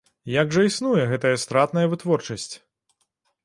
[0.35, 2.51] Як жа існуе гэтая стратная вытворчасць?